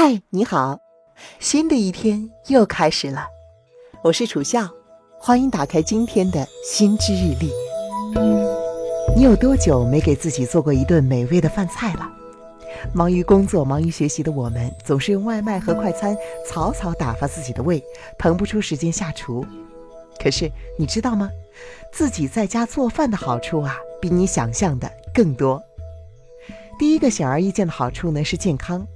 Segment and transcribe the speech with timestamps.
[0.00, 0.78] 嗨，你好，
[1.40, 3.26] 新的一天又开始了。
[4.00, 4.68] 我是楚笑，
[5.18, 7.50] 欢迎打开今天的心之日历。
[9.16, 12.08] 你有多久没给自己做过一顿美味的饭菜了？
[12.94, 17.82] 忙于工作、忙于学习的我们，总是用外卖和快餐草草打发自己的胃，
[18.16, 19.44] 腾不出时间下厨。
[20.22, 21.28] 可是你知道吗？
[21.92, 25.60] 自己在家做饭的好处啊，比你想象的更多。
[26.78, 28.86] 第一个显而易见的好处呢，是健康。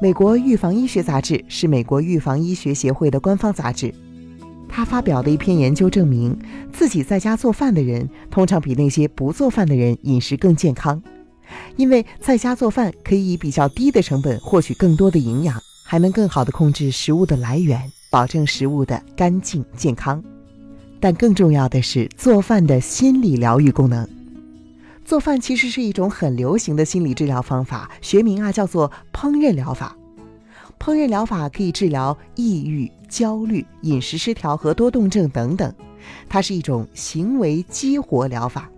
[0.00, 3.92] 美国预防医学杂志是美国预防医学协会的官方杂志，
[4.68, 6.38] 他发表的一篇研究证明，
[6.72, 11.02] 自己在家做饭的人通常比那些不做饭的人饮食更健康，
[11.74, 20.22] 因为在家做饭可以以比较低的成本获取更多的营养，还能更好的控制食物的来源，保证食物的干净健康。
[21.00, 24.08] 但更重要的是做饭的心理疗愈功能。
[25.08, 29.96] 做饭其实是一种很流行的心理治疗方法，学名啊叫做烹饪疗法。
[30.78, 35.74] 烹饪疗法可以治疗抑郁、焦虑、饮食失调和多动症等等。
[36.28, 38.70] 它是一种行为激活疗法。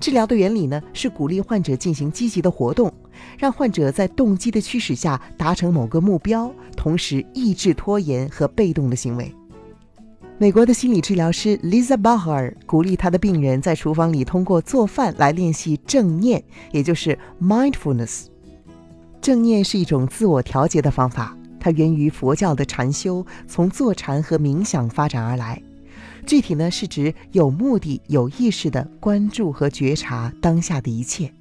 [0.00, 2.92] 治疗的原理呢是鼓励患者进行积极的活动，
[3.38, 9.32] 让患者在动机的驱使下达成某个目标，同时抑制拖延和被动的行为。
[10.42, 18.24] 美国的心理治疗师 Lisa Baher 鼓励他的病人在厨房里通过做饭来练习正念，也就是 mindfulness。
[19.20, 25.62] 正念是一种自我调节的方法，它源于佛教的禅修，从坐禅和冥想发展而来。
[26.26, 31.32] 具体呢是指有目的、有意识的关注和觉察当下的一切。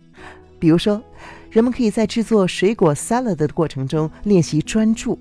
[0.59, 1.01] 比如说，
[1.49, 5.17] 人们可以在制作水果 salad 的过程中练习专注。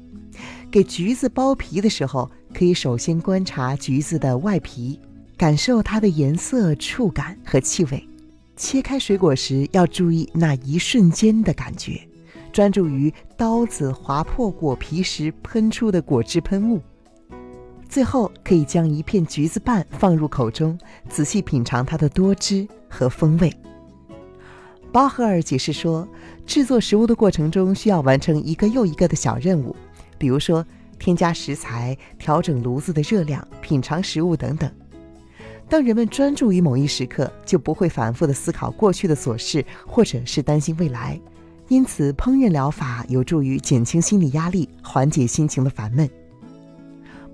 [0.70, 5.00] 给橘子剥皮的时候，可以首先观察橘子的外皮，
[5.36, 8.06] 感受它的颜色、触感和气味。
[8.56, 12.00] 切开水果时要注意那一瞬间的感觉，
[12.52, 16.80] 专注于刀子划破果皮时喷出的果汁喷雾。
[17.88, 23.52] 最后，可以将一片橘子瓣放入口中，仔细品尝它的多汁和风味。
[24.92, 26.06] 巴赫尔解释说，
[26.44, 29.74] 制作食物的过程中需要完成一个又一个的小任务。
[30.20, 30.62] 比如说，
[30.98, 34.70] 添加食材、调整炉子的热量、品尝食物等等。
[35.66, 41.18] 当人们专注于某一时刻，就不会反复的思考过去的琐事，或者是担心未来。
[41.68, 46.06] 因此，烹饪疗法有助于减轻心理压力，缓解心情的烦闷。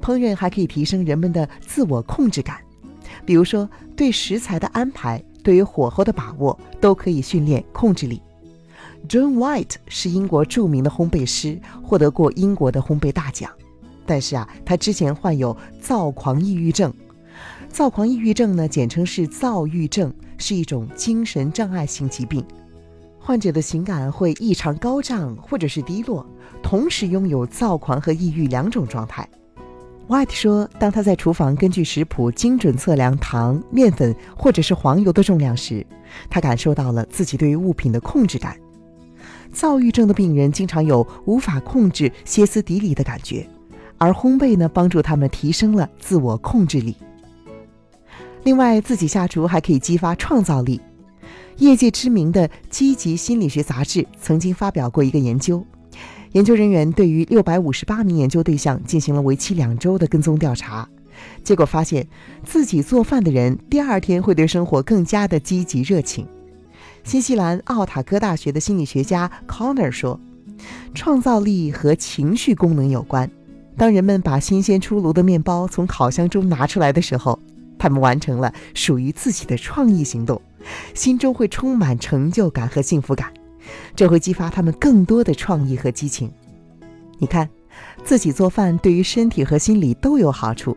[0.00, 2.60] 烹饪还可以提升人们的自我控制感，
[3.24, 8.22] 比如说对食材的安排、对于火候的把握，都可以训练控制力。
[9.08, 13.50] John White 是英国著名的烘焙师，获得过英国的烘焙大奖。
[14.04, 16.92] 但是啊，他之前患有躁狂抑郁症。
[17.68, 22.44] 躁狂抑郁症呢，简称是躁郁症，是一种精神障碍性疾病。
[23.18, 26.24] 患者的情感会异常高涨或者是低落，
[26.62, 29.28] 同时拥有躁狂和抑郁两种状态。
[30.08, 35.84] White 说，当他在厨房根据食谱精准测量糖、面粉或者是黄油的重量时，
[36.30, 38.56] 他感受到了自己对于物品的控制感。
[39.56, 43.48] 躁郁症的病人经常有无法控制、歇斯底里的感觉，
[43.96, 46.94] 而烘焙呢，帮助他们提升了自我控制力。
[48.44, 50.78] 另外，自己下厨还可以激发创造力。
[51.56, 55.64] 业界知名的积极心理学杂志曾经发表过一个研究，
[56.32, 60.86] 研究人员对于六百五十八名研究对象进行了为期两周的跟踪调查，
[61.42, 62.06] 结果发现，
[62.44, 66.26] 自己做饭的人第二天会对生活更加的积极热情。
[67.06, 70.18] 新西兰奥塔哥大学的心理学家 Connor 说
[70.92, 73.30] ：“创造力和情绪功能有关。
[73.76, 77.38] 当人们把新鲜出炉的面包从烤箱中拿出来的时候，
[77.78, 80.42] 他们完成了属于自己的创意行动，
[80.94, 83.32] 心中会充满成就感和幸福感，
[83.94, 86.28] 这会激发他们更多的创意和激情。
[87.18, 87.48] 你看，
[88.02, 90.76] 自己做饭对于身体和心理都有好处。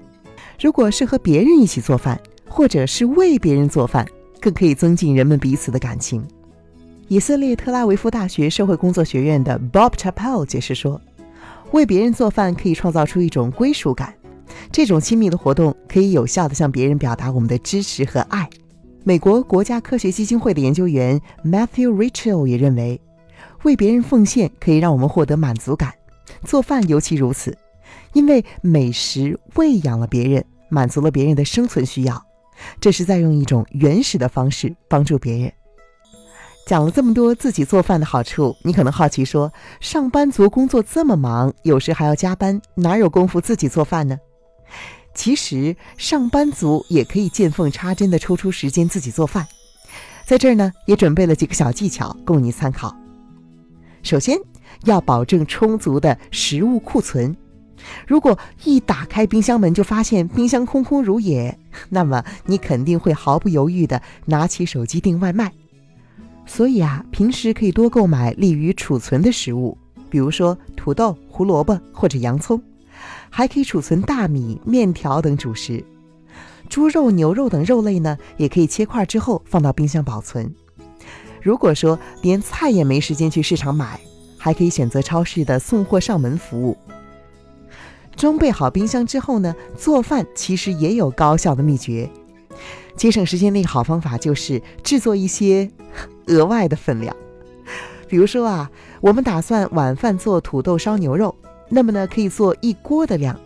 [0.62, 4.06] 如果是和别人一起做饭，或者是为别人做饭。”
[4.39, 6.23] 更可以增进人们彼此的感情。
[7.07, 11.01] 以色列特拉维夫大学社会工作学院的 Bob Chappell 解释说
[11.71, 14.13] ：“为别人做饭可以创造出一种归属感，
[14.71, 18.47] 这种亲密的活动可以有效地向别人表达我们的支持和爱。”
[19.03, 23.00] 美国国家科学基金会的研究员 Matthew Richel 也认为，
[23.63, 25.94] 为别人奉献可以让我们获得满足感，
[26.44, 27.57] 做饭尤其如此，
[28.13, 32.24] 因为美食喂养了别人，满足了别人的生存需要。
[32.79, 35.51] 这是在用一种原始的方式帮助别人。
[36.67, 44.19] 讲了这么多自己做饭的好处，你可能好奇说：上班族工作这么忙，有时还要加班，哪有功夫自己做饭呢？
[45.15, 49.47] 其实上班族也可以见缝插针地抽出时间自己做饭。
[50.25, 52.95] 在这儿呢，也准备了几个小技巧供你参考。
[54.03, 54.38] 首先，
[54.85, 57.35] 要保证充足的食物库存。
[58.07, 65.54] 如果一打开冰箱门就发现冰箱空空如也，那么你肯定会毫不犹豫地拿起手机订外卖。
[66.46, 69.78] 所以啊，平时可以多购买利于储存的食物，
[70.10, 72.62] 比如说土豆、胡萝卜或者洋葱，
[73.30, 75.84] 还可以储存大米、面条等主食。
[76.68, 80.54] 猪肉、牛肉等肉类呢，也可以切块之后放到冰箱保存。
[81.42, 84.00] 如果说连菜也没时间去市场买，
[84.38, 86.76] 还可以选择超市的送货上门服务。
[88.19, 92.10] 装备好冰箱之后呢，做饭其实也有高效的秘诀。
[92.98, 95.71] 节省时间的一个好方法就是制作一些
[96.27, 97.16] 额外的分量。
[98.10, 98.69] 比如说啊，
[99.00, 101.33] 我们打算晚饭做土豆烧牛肉，
[101.69, 103.39] 那么呢可以做一锅的量。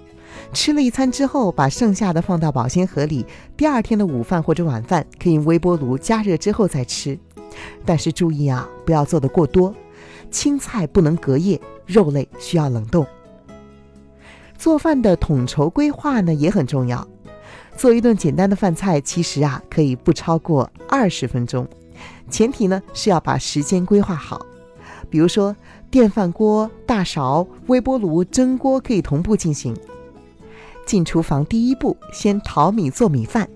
[0.53, 3.23] 吃了一餐之后，把剩下的放到保鲜盒里，
[3.55, 7.15] 第二天的午饭或者晚饭可以微波炉加热之后再吃。
[7.85, 9.71] 但是注意啊，不要做的过多，
[10.31, 13.05] 青菜不能隔夜，肉类需要冷冻。
[14.63, 17.05] 做饭的统筹规划呢也很重要。
[17.75, 21.67] 做一顿简单的饭菜，其实啊可以不超过二十分钟，
[22.29, 24.45] 前提呢是要把时间规划好。
[25.09, 25.53] 比如说
[25.91, 29.75] 电饭锅、大勺、微波炉、蒸锅可以同步进行。
[30.85, 33.49] 进厨房第一步，先淘米做米饭。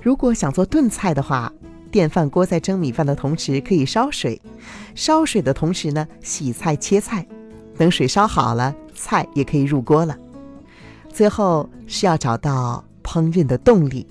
[0.00, 1.52] 如果想做炖菜的话，
[1.90, 4.40] 电饭锅在蒸米饭的同时可以烧水，
[4.94, 7.26] 烧水的同时呢洗菜切菜，
[7.76, 10.16] 等水烧好了，菜也可以入锅了。
[11.16, 14.06] 最后是要找到烹饪的动力。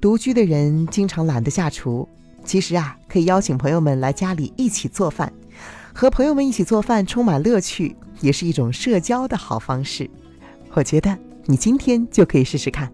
[0.00, 2.08] 独居的人经常懒得下厨，
[2.42, 5.30] 其实啊，可以邀请朋友们来家里一起做饭，
[5.92, 10.08] 和朋友们一起做饭充满乐趣，也是一种社交的好方式。
[10.72, 11.14] 我觉得
[11.44, 12.90] 你今天就可以试试看，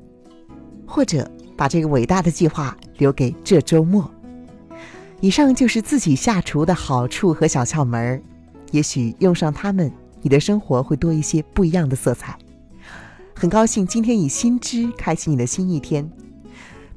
[0.85, 4.11] 或者把这个伟大的计划留给这周末。
[5.21, 8.23] 以上就是自己下厨的好处和小窍门儿，
[8.73, 9.93] 也许用上它们，
[10.23, 12.37] 你的生活会多一些不一样的色彩。
[13.43, 16.09] 很高兴今天以新知开启你的新一天。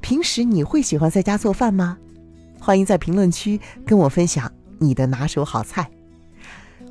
[0.00, 1.98] 平时你会喜欢在家做饭吗？
[2.60, 5.90] 欢迎在评论区跟我分享你的拿手好菜。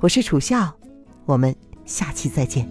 [0.02, 0.76] 我是楚笑，
[1.24, 1.56] 我们
[1.86, 2.70] 下期再见。